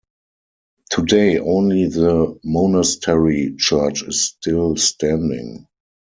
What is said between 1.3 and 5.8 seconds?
only the monastery church is still standing.